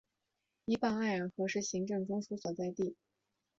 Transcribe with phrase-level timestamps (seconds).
[0.65, 2.95] 依傍艾尔河是行政中枢所在地。